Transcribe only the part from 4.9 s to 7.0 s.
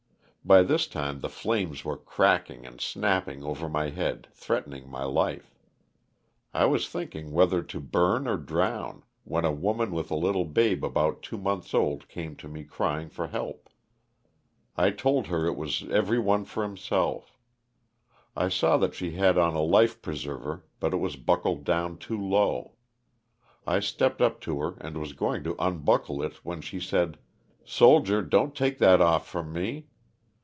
ray life. I was